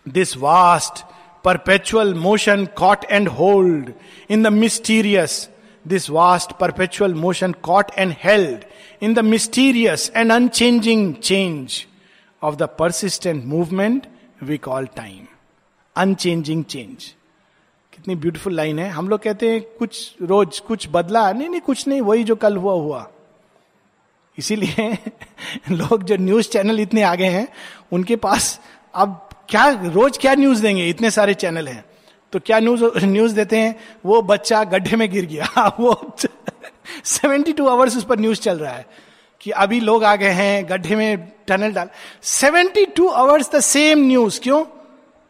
[0.07, 1.03] this vast
[1.43, 3.91] perpetual motion caught and hold
[4.29, 5.49] in the mysterious
[5.87, 8.63] this vast perpetual motion caught and held
[9.03, 11.85] in the mysterious and unchanging change
[12.41, 14.07] of the persistent movement
[14.43, 15.25] we call time
[15.95, 17.13] unchanging change
[17.95, 21.87] कितनी beautiful line है। हम लोग कहते हैं, कुछ रोज कुछ बदला। नहीं नहीं, कुछ
[21.87, 23.09] नहीं, वही जो कल हुआ हुआ।
[24.37, 24.97] इसीलिए
[25.71, 27.47] लोग जो न्यूज़ चैनल इतने आगे हैं,
[27.91, 28.61] उनके पास
[28.95, 30.89] अब क्या, रोज क्या न्यूज़ देंगे?
[30.89, 31.85] इतने सारे चैनल हैं।
[32.31, 33.79] तो क्या न्यूज़ न्यूज़ देते हैं?
[34.05, 36.15] वो बच्चा गड्ढे में गिर गया। वो
[37.03, 38.85] सेवेंटी टू आवर्स उस पर न्यूज़ चल रहा है
[39.41, 41.89] कि अभी लोग आ गए हैं, गड्ढे में टनल डाल।
[42.23, 44.65] Seventy two hours the same news क्यों?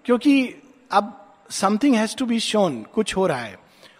[0.05, 0.55] क्योंकि
[0.91, 3.57] अब something has to be shown कुछ हो रहा है।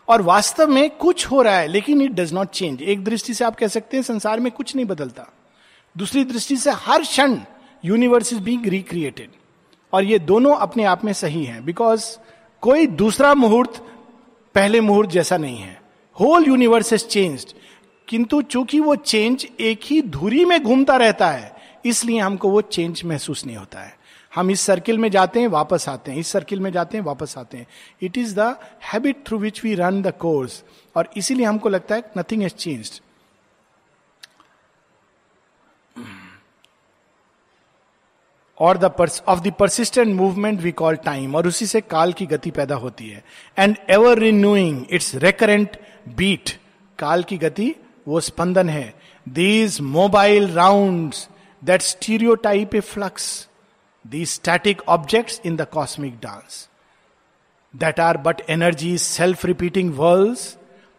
[0.08, 3.46] और वास्तव में कुछ हो रहा है, लेकिन इट डज नॉट चेंज एक दृष्टि से
[3.46, 5.28] आप कह सकते हैं, संसार में कुछ नहीं बदलता।
[5.96, 7.38] दूसरी दृष्टि से हर क्षण
[7.84, 9.30] यूनिवर्स इज़ बींग रिक्रिएटेड
[9.94, 12.06] और ये दोनों अपने आप में सही हैं बिकॉज़
[12.64, 13.82] कोई दूसरा मुहूर्त,
[14.56, 15.80] पहले मुहूर्त जैसा नहीं है।
[16.18, 17.54] होल यूनिवर्स इज़ चेंज
[18.08, 21.54] किंतु चूँकि वो चेंज एक ही धुरी में घूमता रहता है,
[21.86, 23.94] इसलिए हमको वो चेंज महसूस नहीं होता है।
[24.36, 27.38] हम इस सर्किल में जाते हैं, वापस आते हैं। इस सर्किल में जाते हैं, वापस
[27.38, 27.68] आते हैं।
[28.02, 28.56] It is the
[28.94, 30.64] habit through which we run the course
[30.96, 33.02] और इसीलिए हमको लगता है नथिंग हैज़ चेंज्ड
[38.58, 38.86] और the
[39.28, 43.10] of the persistent movement we call time और उसी से काल की गति पैदा होती
[43.10, 43.24] है।
[43.58, 45.78] And ever renewing its recurrent
[46.16, 46.50] beat
[47.00, 47.74] काल की गति
[48.08, 48.94] वो स्पंदन है।
[49.26, 51.14] These mobile round
[51.62, 51.82] that
[52.38, 53.28] stereotype a flux
[54.06, 56.70] the static objects in the cosmic dance
[57.76, 60.40] that are but energy self repeating world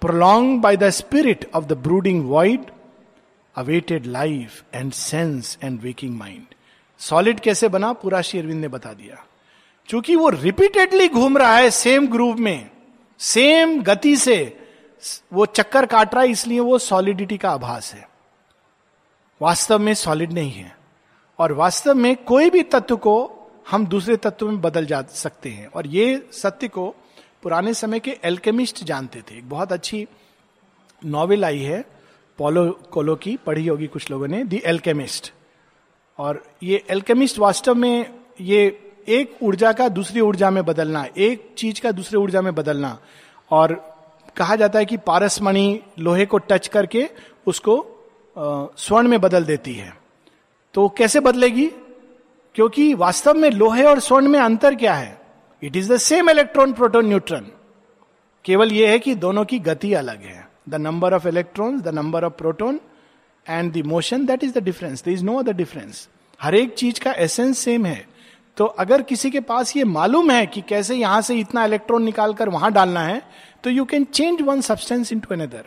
[0.00, 2.60] prolong by the spirit of the brooding wide
[3.56, 6.42] awaited life and sense and waking mind
[6.98, 7.92] solid कैसे बना?
[7.92, 9.24] पूरा श्री अरविंद ने बता दिया।
[9.86, 12.70] क्योंकि वो repeatedly घूम रहा है सेम ग्रुप में
[13.18, 14.60] सेम गति से,
[15.32, 18.08] वो चक्कर काट रहा है, इसलिए वो सॉलिडिटी का आभास है।
[19.42, 20.75] वास्तव में सॉलिड नहीं है।
[21.38, 23.32] और वास्तव में कोई भी तत्व को
[23.70, 26.94] हम दूसरे तत्व में बदल जा सकते हैं। और ये सत्य को
[27.42, 30.06] पुराने समय के एल्केमिस्ट जानते थे। एक बहुत अच्छी
[31.04, 31.84] नॉवेल आई है
[32.38, 35.32] पोलो कोलो की, पढ़ी होगी कुछ लोगों ने दी एल्केमिस्ट
[36.18, 41.80] और ये एल्केमिस्ट वास्तव में ये एक ऊर्जा का दूसरी ऊर्जा में बदलना, एक चीज़
[41.80, 42.98] का दूसरे ऊर्जा में बदलना।
[43.50, 43.74] और
[44.36, 47.08] कहा जाता है कि पारसमणि लोहे को टच करके
[47.46, 47.86] उसको
[48.78, 50.05] स्वर्ण में बदल देती है।
[50.76, 51.66] तो कैसे बदलेगी?
[52.54, 55.20] क्योंकि वास्तव में लोहे और स्वर्ण में अंतर क्या है?
[55.62, 57.46] It is the same electron proton neutron
[58.44, 62.24] केवल यह है कि दोनों की गति अलग है। The number of electron the number
[62.24, 62.80] of proton
[63.46, 66.08] and the motion that is the difference the is no other difference
[66.40, 68.04] हर एक चीज़ का एसेंस सेम है।
[68.56, 72.48] तो अगर किसी के पास ये मालूम है कि कैसे यहाँ से इतना इलेक्ट्रॉन निकालकर
[72.48, 73.22] वहाँ डालना है
[73.64, 75.64] तो you can change one substance into another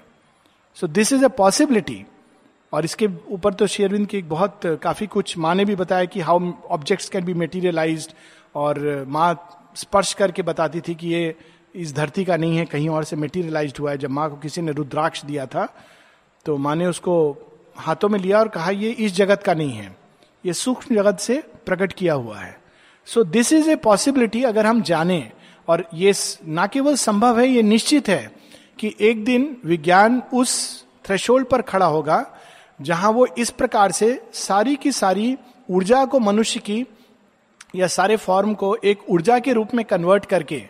[0.78, 2.04] so this is a possibility
[2.73, 6.19] और इसके ऊपर तो शेयरविंद की एक बहुत काफ़ी कुछ माँ ने भी बताया कि
[6.21, 8.08] how objects can be materialize
[8.55, 9.34] और माँ
[9.75, 11.36] स्पर्श करके बताती थी कि ये
[11.75, 14.62] इस धरती का नहीं है, कहीं और से मेटीरियलाइज हुआ है। जब माँ को किसी
[14.62, 15.67] ने रुद्राक्ष दिया था
[16.45, 17.15] तो माँ ने उसको
[17.77, 19.95] हाथों में लिया और कहा, ये इस जगत का नहीं है।
[20.43, 22.58] ये सूक्ष्म जगत से प्रकट किया हुआ है।
[23.08, 25.32] So this is a possibility अगर हम जाने,
[25.67, 26.13] और ये
[26.47, 28.32] ना केवल संभव है, ये निश्चित है
[28.79, 32.19] कि एक दिन विज्ञान उस थ्रेशोल्ड पर खड़ा होगा
[32.82, 35.38] जहाँ वो इस प्रकार से सारी की सारी
[35.70, 36.86] ऊर्जा को मनुष्य की
[37.76, 40.63] या सारे फॉर्म को एक ऊर्जा के रूप में कन्वर्ट करके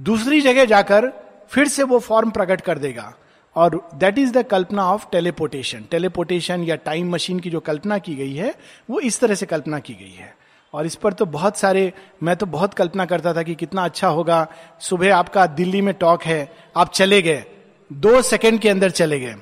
[0.00, 1.12] दूसरी जगह जाकर
[1.48, 3.14] फिर से वो फॉर्म प्रकट कर देगा।
[3.56, 8.14] और दैट इज़ द कल्पना ऑफ़ टेलीपोटेशन टेलीपोटेशन या टाइम मशीन की जो कल्पना की
[8.14, 8.54] गई है,
[8.90, 10.36] वो इस तरह से कल्पना की गई है।
[10.74, 14.08] और इस पर तो बहुत सारे, मैं तो बहुत कल्पना करता था कि कितना अच्छा
[14.08, 14.46] होगा।
[14.80, 17.44] सुबह आपका दिल्ली में टॉक है, आप चले गए।
[17.92, 19.34] दो सेकंड के अंदर चले गए।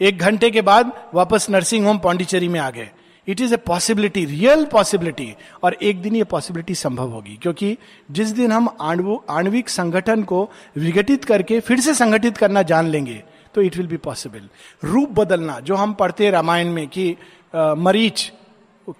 [0.00, 2.90] एक घंटे के बाद वापस नर्सिंग होम पांडिचेरी में आ गए।
[3.28, 7.76] It is a possibility real possibility और एक दिन ये पॉसिबिलिटी संभव होगी क्योंकि
[8.10, 8.68] जिस दिन हम
[9.28, 13.22] आणविक संगठन को विघटित करके फिर से संगठित करना जान लेंगे
[13.54, 14.48] तो इट विल बी पॉसिबल
[14.84, 17.16] रूप बदलना जो हम पढ़ते हैं रामायण में कि
[17.54, 18.32] आ, मरीच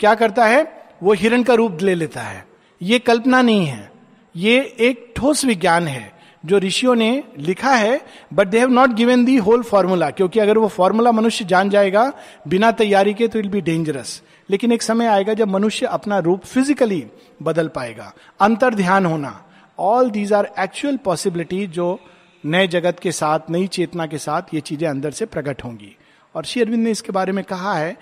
[0.01, 0.87] क्या करता है?
[1.03, 2.47] वो हिरण का रूप ले लेता है।
[2.83, 3.93] ये कल्पना नहीं है।
[4.37, 8.01] ये एक ठोस विज्ञान है। जो ऋषियों ने लिखा है
[8.35, 12.13] but they have not given the whole formula क्योंकि अगर वो फॉर्मूला मनुष्य जान जाएगा
[12.49, 16.45] बिना तैयारी के तो इट बी डेंजरस लेकिन एक समय आएगा जब मनुष्य अपना रूप
[16.45, 17.05] फिजिकली
[17.43, 19.33] बदल पाएगा। अंतर ध्यान होना।
[19.79, 21.99] All these are actual possibility जो
[22.45, 25.97] नए जगत के साथ, नई चेतना के साथ ये चीज़ें अंदर से प्रकट होंगी।
[26.35, 27.97] और श्री अरविंद ने इसके बारे में कहा है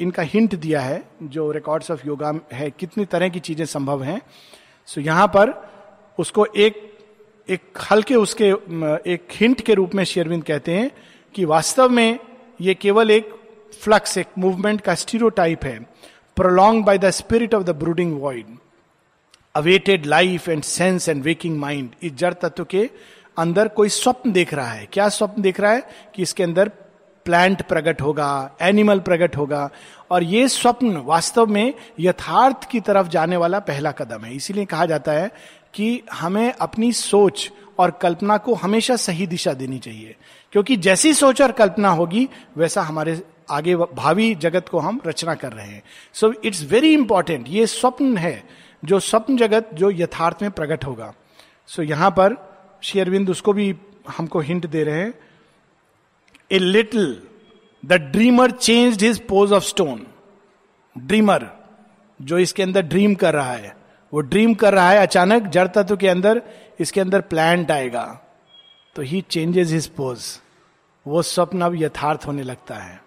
[0.00, 4.20] इनका हिंट दिया है, जो रिकॉर्ड्स ऑफ़ योगा है, कितनी तरह की चीज़ें संभव हैं।
[4.88, 5.52] सो यहाँ पर
[6.18, 6.93] उसको एक
[7.50, 8.44] एक हल्के उसके
[9.12, 10.90] एक हिंट के रूप में शेरविंद कहते हैं
[11.34, 12.18] कि वास्तव में
[12.60, 13.34] ये केवल एक
[13.80, 15.78] फ्लक्स एक मूवमेंट का टाइप है
[16.36, 18.46] prolong by the spirit of the brooding void
[19.54, 22.90] awaited life and sense and waking mind इस जड़ तत्व के
[23.38, 25.82] अंदर कोई स्वप्न देख रहा है। क्या स्वप्न देख रहा है?
[26.14, 26.68] कि इसके अंदर
[27.24, 29.70] प्लांट प्रकट होगा एनिमल प्रकट होगा।
[30.10, 34.86] और ये स्वप्न वास्तव में यथार्थ की तरफ़ जाने वाला पहला कदम है। इसीलिए कहा
[34.86, 35.30] जाता है
[35.74, 40.16] कि हमें अपनी सोच और कल्पना को हमेशा सही दिशा देनी चाहिए।
[40.52, 45.52] क्योंकि जैसी सोच और कल्पना होगी वैसा हमारे आगे भावी जगत को हम रचना कर
[45.52, 45.82] रहे हैं।
[46.12, 48.44] सो इट्स वेरी इंपॉर्टेंट ये स्वप्न है
[48.84, 51.14] जो स्वप्न जगत जो यथार्थ में प्रकट होगा।
[51.66, 52.36] सो so, यहाँ पर
[52.82, 53.74] शेयरविंद उसको भी
[54.16, 55.14] हमको हिंट दे रहे हैं।
[56.52, 57.22] A little
[57.84, 60.06] the dreamer change his pose of stone
[60.98, 61.48] dreamer
[62.22, 65.96] जो इसके अंदर ड्रीम कर रहा है। वो ड्रीम कर रहा है अचानक जड़ तत्व
[65.96, 66.42] के अंदर,
[66.80, 68.04] इसके अंदर प्लांट आएगा।
[68.96, 70.24] तो ही चेंजेस हिज पोज
[71.06, 73.00] वो स्वप्न अब यथार्थ होने लगता है।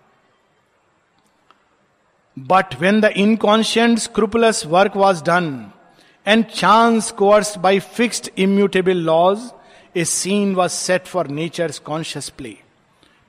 [2.37, 5.49] But when the inconscient scrupulous work was done
[6.25, 9.51] and chance course by fixed immutable laws
[9.95, 12.55] a scene was set for nature conscious play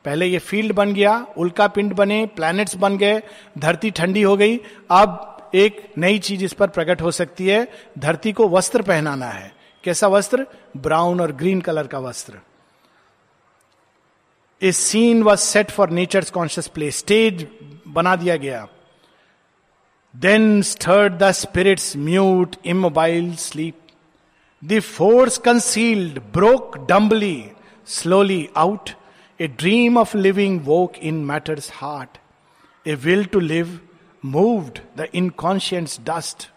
[0.04, 3.20] पहले ये फ़ील्ड बन गया, उल्का पिंड बने प्लैनेट्स बन गए,
[3.59, 4.57] धरती ठंडी हो गई,
[4.90, 7.66] अब एक नई चीज़ इस पर प्रकट हो सकती है,
[7.98, 9.52] धरती को वस्त्र पहनाना है।
[9.84, 10.46] कैसा वस्त्र?
[10.76, 12.40] ब्राउन और ग्रीन कलर का वस्त्र।
[14.62, 17.46] A scene was set for nature conscious play stage
[17.88, 18.66] बना दिया गया।
[20.14, 23.74] Then stirred the spirit's mute immobile sleep
[24.62, 27.44] the force concealed broke dumbly
[27.87, 28.90] slowly out
[29.40, 32.18] a dream of living woke in matter's heart
[32.87, 33.78] a will to live
[34.24, 36.50] moved the inconscience dust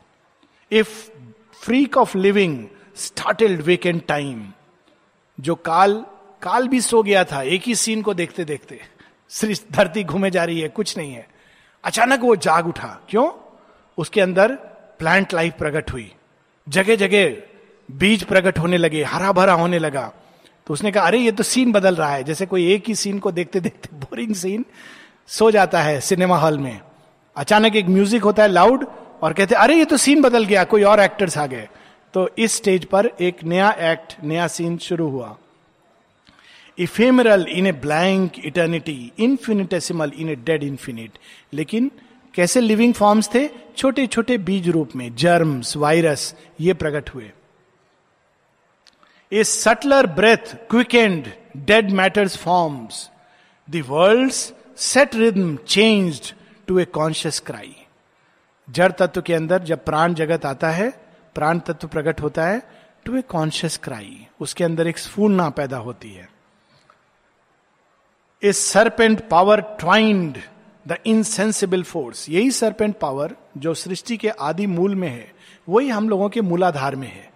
[0.71, 1.09] if
[1.53, 4.47] freak of living started wakened time
[5.39, 6.05] जो काल
[6.41, 8.81] काल भी सो गया था, एक ही scene को देखते देखते
[9.71, 11.29] धरती घूमे जा रही है, कुछ नहीं है।
[11.83, 13.31] अचानक वो जाग उठा। क्यों?
[13.97, 14.55] उसके अंदर
[14.99, 16.13] प्लांट लाइफ प्रकट हुई।
[16.69, 17.35] जगह जगह
[17.97, 20.13] बीज प्रकट होने लगे हरा भरा होने लगा।
[20.67, 23.19] तो उसने कहा, अरे, ये तो सीन बदल रहा है। जैसे कोई एक ही सीन
[23.19, 24.65] को देखते देखते बोरिंग सीन
[25.27, 26.81] सो जाता है सिनेमा हॉल में।
[27.35, 28.85] अचानक एक म्यूज़िक होता है लाउड
[29.21, 31.67] और कहते अरे, ये तो सीन बदल गया, कोई और एक्टर्स आ गए.
[32.13, 35.35] तो इस स्टेज पर एक नया एक्ट नया सीन शुरू हुआ।
[36.77, 41.17] Ephemeral in a blank eternity infinitesimal in a dead infinite
[41.53, 41.91] लेकिन
[42.33, 43.47] कैसे लिविंग फॉर्म्स थे?
[43.77, 47.31] छोटे छोटे बीज रूप में जर्म्स वायरस ये प्रकट हुए।
[49.31, 53.09] A subtler breath quick and dead matter's forms
[53.69, 54.31] world
[54.77, 56.33] set rhythm changed
[56.71, 57.75] to a conscious cry
[58.67, 60.89] जड़ तत्व के अंदर जब प्राण जगत आता है,
[61.35, 62.61] प्राण तत्व प्रकट होता है
[63.05, 66.29] टू ए कॉन्शियस क्राई उसके अंदर एक स्फूर्णा पैदा होती है।
[68.43, 70.37] A serpent power twined
[70.85, 75.31] the insensible force यही सरपेंट पावर जो सृष्टि के आदि मूल में है,
[75.67, 77.29] वही हम लोगों के मूलाधार में है।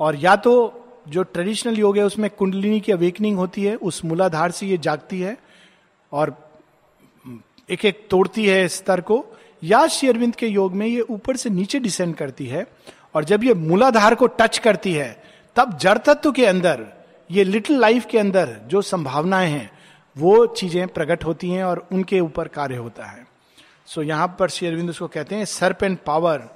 [0.00, 0.54] और या तो
[1.08, 5.20] जो ट्रेडिशनल योग है, उसमें कुंडलिनी की अवेकनिंग होती है, उस मूलाधार से ये जागती
[5.20, 5.36] है,
[6.12, 6.45] और
[7.68, 9.24] एक एक तोड़ती है स्तर को।
[9.62, 12.66] या शेरविंद के योग में ये ऊपर से नीचे डिसेंड करती है
[13.14, 15.22] और जब ये मूलाधार को टच करती है
[15.56, 16.86] तब जड़ तत्व के अंदर
[17.30, 19.70] ये लिटिल लाइफ के अंदर जो संभावनाएँ हैं
[20.16, 23.26] वो चीज़ें प्रकट होती हैं और उनके ऊपर कार्य होता है।
[23.86, 26.48] सो so, यहाँ पर शेरविंद उसको कहते हैं सर्प and power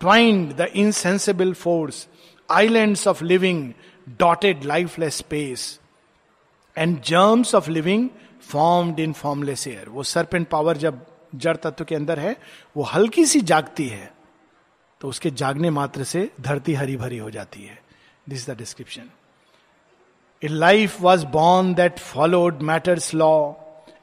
[0.00, 2.06] twined the insensible force
[2.48, 3.72] islands of living
[4.18, 5.78] dotted lifeless space
[6.76, 8.08] and germs of living
[8.48, 11.04] formed in formless air वो सर्प एंड पावर जब
[11.34, 12.36] जड़ तत्व के अंदर है,
[12.76, 14.10] वो हल्की सी जागती है
[15.00, 17.78] तो उसके जागने मात्र से धरती हरी भरी हो जाती है।
[18.28, 19.10] This the description
[20.42, 23.52] a life was born that followed matter's law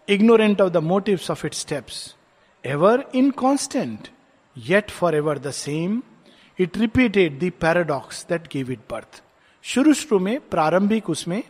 [0.10, 2.16] ignorant of the motive of it steps
[2.64, 4.08] ever inconstant
[4.58, 6.02] yet for ever the same
[6.60, 9.24] it repeated the paradox that give it birth
[9.64, 11.42] शुरू शुरू में प्रारंभिक उसमें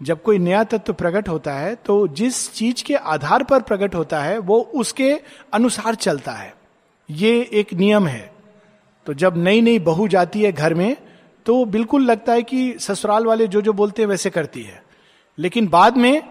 [0.00, 4.20] जब कोई नया तत्व प्रकट होता है तो जिस चीज़ के आधार पर प्रकट होता
[4.20, 5.10] है, वो उसके
[5.52, 6.54] अनुसार चलता है।
[7.08, 8.32] ये एक नियम है।
[9.06, 10.96] तो जब नई नई बहू जाती है घर में
[11.46, 14.82] तो बिल्कुल लगता है कि ससुराल वाले जो जो बोलते हैं, वैसे करती है।
[15.38, 16.22] लेकिन बाद में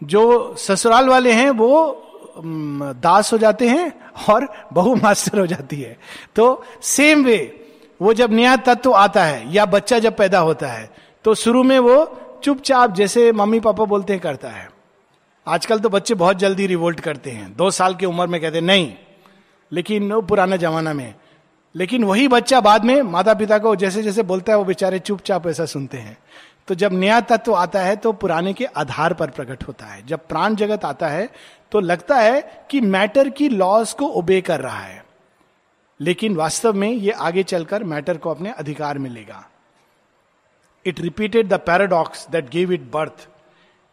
[0.00, 2.00] जो ससुराल वाले हैं, वो
[2.96, 3.92] दास हो जाते हैं
[4.30, 5.96] और बहु मास्टर हो जाती है।
[6.36, 7.38] तो सेम वे
[8.00, 10.90] वो जब नया तत्व आता है, या बच्चा जब पैदा होता है
[11.24, 12.04] तो शुरू में वो
[12.44, 14.70] चुपचाप जैसे मम्मी पापा बोलते हैं, करता है।
[15.46, 18.64] आजकल तो बच्चे बहुत जल्दी रिवोल्ट करते हैं। दो साल की उम्र में कहते हैं,
[18.64, 18.94] नहीं,
[19.72, 21.14] लेकिन वो पुराना जमाना में।
[21.74, 25.46] लेकिन वही बच्चा बाद में माता पिता को जैसे जैसे बोलता है, वो बेचारे चुपचाप
[25.46, 26.18] ऐसा सुनते हैं।
[26.68, 30.26] तो जब नया तत्व आता है तो पुराने के आधार पर प्रकट होता है। जब
[30.28, 31.28] प्राण जगत आता है
[31.72, 35.04] तो लगता है कि मैटर की लॉज को ओबे कर रहा है।
[36.00, 39.44] लेकिन वास्तव में ये आगे चलकर मैटर को अपने अधिकार में लेगा।
[40.86, 43.28] It repeated the paradox that give it birth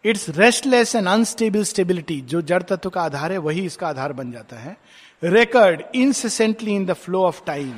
[0.06, 4.32] its restless and unstable stability जो जड़ तत्व का आधार है, वही इसका आधार बन
[4.32, 4.78] जाता है
[5.24, 7.74] recurred incessantly in the flow of time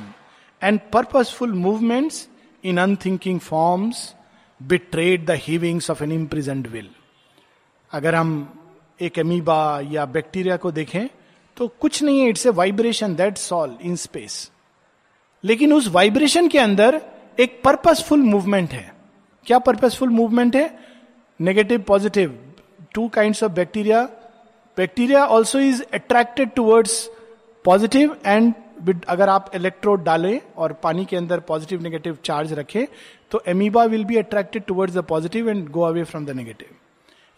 [0.62, 2.28] and purposeful movements
[2.64, 4.12] in unthinking forms
[4.60, 6.86] betrayed the heavings of an imprisoned will.
[7.92, 8.30] अगर हम
[9.00, 11.06] एक एमीबा या बैक्टीरिया को देखें
[11.56, 14.50] तो कुछ नहीं है it's a vibration that soul in space
[15.44, 17.00] लेकिन उस वाइब्रेशन के अंदर
[17.40, 18.93] एक पर्पसफुल मूवमेंट है।
[19.46, 20.70] क्या पर्पसफुल मूवमेंट है?
[21.40, 22.38] Negative positive
[22.94, 24.02] two kind of bacteria
[24.76, 27.10] bacteria also is attracted towards
[27.64, 28.52] positive and
[29.08, 32.84] अगर आप इलेक्ट्रोड डालें और पानी के अंदर पॉजिटिव नेगेटिव चार्ज रखें
[33.30, 36.68] तो amoeba will be attracted towards the positive and go away from the negative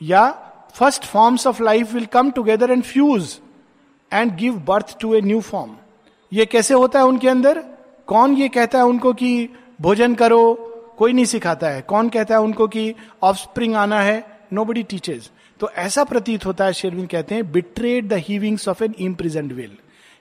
[0.00, 0.30] या
[0.74, 3.38] first forms of life will come together and fuse
[4.12, 5.76] and give birth to a new form
[6.32, 7.58] ये कैसे होता है उनके अंदर?
[8.06, 9.48] कौन ये कहता है उनको कि
[9.80, 10.65] भोजन करो
[10.98, 14.24] कोई नहीं सिखाता है। कौन कहता है उनको कि ऑफ़ स्प्रिंग आना है?
[14.52, 15.30] नो बडी टीचर्स
[15.60, 19.76] तो ऐसा प्रतीत होता है शेरविन कहते हैं betrayed the heavings of an imprisoned will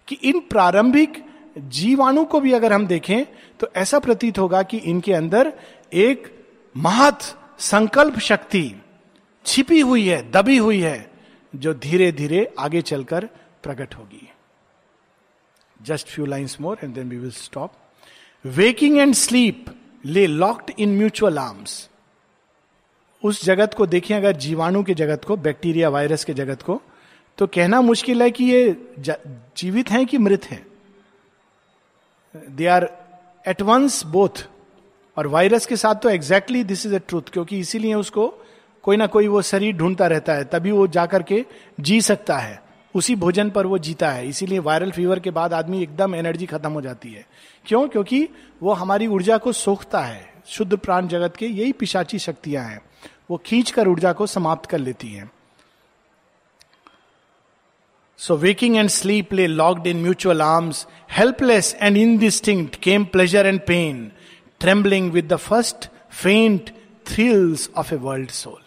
[0.08, 1.24] कि इन प्रारंभिक
[1.58, 3.26] जीवाणु को भी अगर हम देखें
[3.60, 5.52] तो ऐसा प्रतीत होगा कि इनके अंदर
[5.94, 6.32] एक
[6.76, 7.22] महत
[7.60, 8.82] संकल्प शक्ति
[9.46, 11.12] छिपी हुई है, दबी हुई है,
[11.54, 13.30] जो धीरे धीरे आगे चलकर
[13.64, 14.30] प्रकट होगी।
[15.80, 17.74] Just few lines more and then we will stop
[18.46, 19.66] waking and sleep
[20.06, 21.90] lay locked in mutual arms
[23.24, 26.82] उस जगत को देखें, अगर जीवाणु के जगत को बैक्टीरिया वायरस के जगत को
[27.38, 28.76] तो कहना मुश्किल है कि ये
[29.58, 30.66] जीवित हैं कि मृत हैं?
[32.50, 32.90] They are
[33.48, 34.46] at once both
[35.18, 38.28] और वायरस के साथ तो exactly this is a truth क्योंकि इसीलिए उसको
[38.84, 41.46] कोई ना कोई वो शरीर ढूंढता रहता है, तभी वो जाकर के
[41.80, 42.64] जी सकता है।
[42.96, 46.72] उसी भोजन पर वो जीता है। इसीलिए वायरल फीवर के बाद आदमी एकदम एनर्जी खत्म
[46.72, 47.26] हो जाती है।
[47.68, 47.88] क्यों?
[47.88, 48.30] क्योंकि
[48.64, 52.82] वो हमारी ऊर्जा को सोखता है। शुद्ध प्राण जगत के यही पिशाची शक्तियाँ हैं।
[53.32, 55.32] वो खींचकर ऊर्जा को समाप्त कर लेती हैं।
[58.18, 63.62] So waking and sleep lay locked in mutual arms helpless and indistinct came pleasure and
[63.68, 64.12] pain
[64.60, 66.70] trembling with the first faint
[67.08, 68.66] thrills of a world soul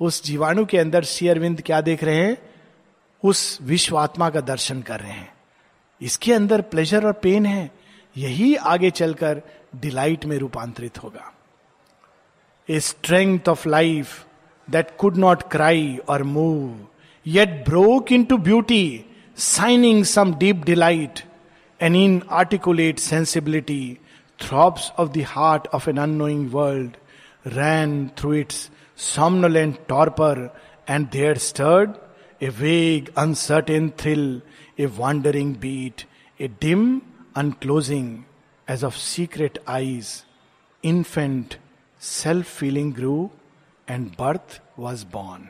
[0.00, 2.36] उस जीवाणु के अंदर शेयरविंद क्या देख रहे हैं?
[3.24, 5.32] उस विश्व आत्मा का दर्शन कर रहे हैं।
[6.02, 7.79] इसके अंदर प्लेजर और पेन है।
[8.16, 9.42] यही आगे चलकर
[9.80, 11.32] डिलाइट में रूपांतरित होगा।
[12.68, 14.26] A strength of life
[14.70, 16.86] that could not cry or move
[17.26, 19.04] yet broke into beauty
[19.36, 21.20] shining some deep delight
[21.80, 21.96] an
[22.30, 23.98] inarticulate sensibility
[24.38, 26.96] throbs of dart of an unknowing world
[27.46, 30.56] ran through its somnolence and torpor
[30.90, 31.90] and there stirred
[32.42, 34.42] a vague uncertain thrill
[34.80, 36.02] a wandering beat
[36.40, 37.00] a dim
[37.34, 38.24] unclosing
[38.68, 40.24] as of secret eyes.
[40.84, 41.58] Infant,
[41.98, 43.30] self feeling grew,
[43.88, 45.48] and birth was born.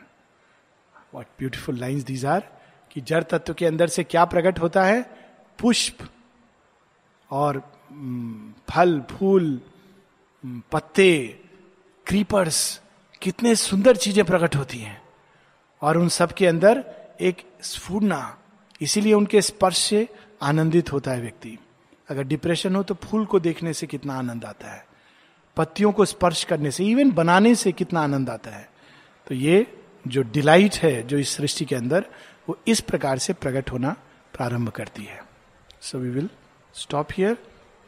[1.14, 2.42] What beautiful lines these are
[2.90, 5.02] कि जड़ तत्व के अंदर से क्या प्रकट होता है
[5.58, 6.08] पुष्प
[7.30, 7.58] और
[8.70, 9.60] फल फूल
[10.72, 11.12] पत्ते
[12.06, 12.60] क्रीपर्स
[13.22, 15.00] कितने सुंदर चीज़ें प्रकट होती हैं
[15.82, 16.84] और उन सब के अंदर
[17.20, 18.20] एक स्फूर्णा
[18.80, 20.06] इसीलिए उनके स्पर्श से
[20.42, 21.58] आनंदित होता है व्यक्ति
[22.10, 24.84] अगर डिप्रेशन हो तो फूल को देखने से कितना आनंद आता है।
[25.56, 28.68] पत्तियों को स्पर्श करने से इवन बनाने से कितना आनंद आता है।
[29.26, 29.66] तो ये
[30.08, 32.04] जो डिलाइट है, जो इस सृष्टि के अंदर,
[32.48, 33.96] वो इस प्रकार से प्रकट होना
[34.34, 35.22] प्रारंभ करती है।
[35.80, 36.28] So we will
[36.74, 37.36] stop here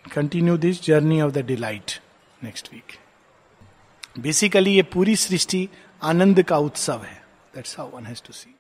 [0.04, 2.00] continue this journey of the delight
[2.42, 2.98] next week
[4.18, 5.68] basically ये पूरी सृष्टि
[6.02, 7.22] आनंद का उत्सव है।
[7.54, 8.51] That's how one has to see